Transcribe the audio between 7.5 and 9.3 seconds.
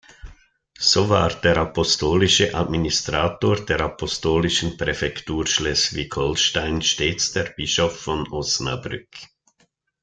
Bischof von Osnabrück.